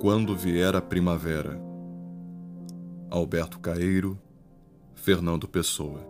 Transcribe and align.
Quando 0.00 0.36
vier 0.36 0.76
a 0.76 0.80
primavera. 0.80 1.60
Alberto 3.10 3.58
Caeiro, 3.58 4.16
Fernando 4.94 5.48
Pessoa. 5.48 6.08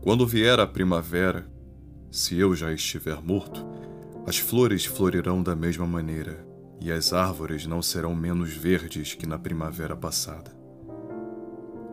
Quando 0.00 0.26
vier 0.26 0.58
a 0.58 0.66
primavera, 0.66 1.46
se 2.10 2.38
eu 2.38 2.56
já 2.56 2.72
estiver 2.72 3.20
morto, 3.22 3.62
as 4.26 4.38
flores 4.38 4.86
florirão 4.86 5.42
da 5.42 5.54
mesma 5.54 5.86
maneira 5.86 6.46
e 6.80 6.90
as 6.90 7.12
árvores 7.12 7.66
não 7.66 7.82
serão 7.82 8.14
menos 8.14 8.54
verdes 8.54 9.12
que 9.12 9.26
na 9.26 9.38
primavera 9.38 9.94
passada. 9.94 10.50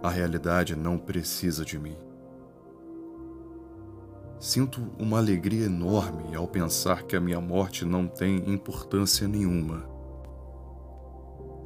A 0.00 0.10
realidade 0.10 0.76
não 0.76 0.96
precisa 0.96 1.64
de 1.64 1.76
mim. 1.76 1.96
Sinto 4.40 4.80
uma 4.98 5.18
alegria 5.18 5.66
enorme 5.66 6.36
ao 6.36 6.46
pensar 6.46 7.02
que 7.02 7.16
a 7.16 7.20
minha 7.20 7.40
morte 7.40 7.84
não 7.84 8.06
tem 8.06 8.36
importância 8.48 9.26
nenhuma. 9.26 9.84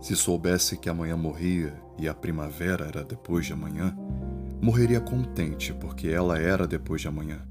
Se 0.01 0.17
soubesse 0.17 0.79
que 0.79 0.89
amanhã 0.89 1.17
morria 1.17 1.75
e 1.99 2.09
a 2.09 2.15
primavera 2.15 2.87
era 2.87 3.05
depois 3.05 3.45
de 3.45 3.53
amanhã, 3.53 3.95
morreria 4.61 5.01
contente 5.01 5.73
porque 5.75 6.09
ela 6.09 6.39
era 6.39 6.67
depois 6.67 7.03
de 7.03 7.09
amanhã. 7.09 7.47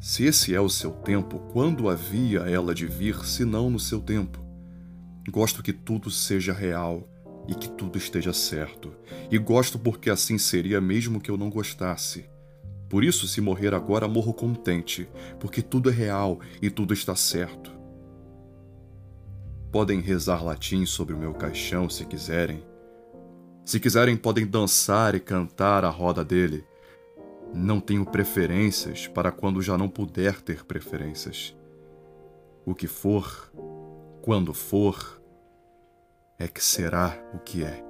Se 0.00 0.24
esse 0.24 0.54
é 0.54 0.60
o 0.60 0.68
seu 0.68 0.90
tempo, 0.90 1.38
quando 1.52 1.88
havia 1.88 2.40
ela 2.40 2.74
de 2.74 2.86
vir, 2.86 3.24
se 3.24 3.44
não 3.44 3.70
no 3.70 3.78
seu 3.78 4.00
tempo? 4.00 4.44
Gosto 5.30 5.62
que 5.62 5.72
tudo 5.72 6.10
seja 6.10 6.52
real 6.52 7.08
e 7.46 7.54
que 7.54 7.70
tudo 7.70 7.96
esteja 7.96 8.32
certo. 8.32 8.92
E 9.30 9.38
gosto 9.38 9.78
porque 9.78 10.10
assim 10.10 10.36
seria 10.36 10.80
mesmo 10.80 11.20
que 11.20 11.30
eu 11.30 11.36
não 11.36 11.48
gostasse. 11.48 12.28
Por 12.90 13.04
isso, 13.04 13.28
se 13.28 13.40
morrer 13.40 13.72
agora, 13.72 14.08
morro 14.08 14.34
contente, 14.34 15.08
porque 15.38 15.62
tudo 15.62 15.88
é 15.90 15.92
real 15.92 16.40
e 16.60 16.68
tudo 16.68 16.92
está 16.92 17.14
certo. 17.14 17.70
Podem 19.70 20.00
rezar 20.00 20.44
latim 20.44 20.84
sobre 20.84 21.14
o 21.14 21.16
meu 21.16 21.32
caixão 21.32 21.88
se 21.88 22.04
quiserem. 22.04 22.66
Se 23.64 23.78
quiserem, 23.78 24.16
podem 24.16 24.44
dançar 24.44 25.14
e 25.14 25.20
cantar 25.20 25.84
à 25.84 25.88
roda 25.88 26.24
dele. 26.24 26.64
Não 27.54 27.80
tenho 27.80 28.04
preferências 28.04 29.06
para 29.06 29.30
quando 29.30 29.62
já 29.62 29.78
não 29.78 29.88
puder 29.88 30.40
ter 30.40 30.64
preferências. 30.64 31.56
O 32.66 32.74
que 32.74 32.88
for, 32.88 33.52
quando 34.20 34.52
for, 34.52 35.22
é 36.36 36.48
que 36.48 36.62
será 36.62 37.16
o 37.32 37.38
que 37.38 37.62
é. 37.62 37.89